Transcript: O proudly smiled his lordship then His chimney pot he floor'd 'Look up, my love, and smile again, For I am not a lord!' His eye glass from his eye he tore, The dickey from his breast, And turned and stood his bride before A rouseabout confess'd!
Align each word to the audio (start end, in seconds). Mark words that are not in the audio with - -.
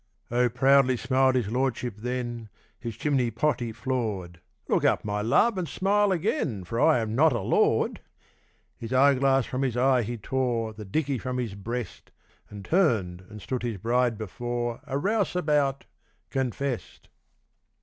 O 0.31 0.49
proudly 0.49 0.97
smiled 0.97 1.35
his 1.35 1.51
lordship 1.51 1.93
then 1.97 2.49
His 2.79 2.97
chimney 2.97 3.29
pot 3.29 3.59
he 3.59 3.71
floor'd 3.71 4.39
'Look 4.67 4.83
up, 4.83 5.05
my 5.05 5.21
love, 5.21 5.59
and 5.59 5.69
smile 5.69 6.11
again, 6.11 6.63
For 6.63 6.79
I 6.81 6.97
am 7.01 7.13
not 7.13 7.33
a 7.33 7.39
lord!' 7.41 8.01
His 8.79 8.91
eye 8.91 9.13
glass 9.13 9.45
from 9.45 9.61
his 9.61 9.77
eye 9.77 10.01
he 10.01 10.17
tore, 10.17 10.73
The 10.73 10.85
dickey 10.85 11.19
from 11.19 11.37
his 11.37 11.53
breast, 11.53 12.09
And 12.49 12.65
turned 12.65 13.21
and 13.29 13.43
stood 13.43 13.61
his 13.61 13.77
bride 13.77 14.17
before 14.17 14.81
A 14.85 14.97
rouseabout 14.97 15.85
confess'd! 16.31 17.07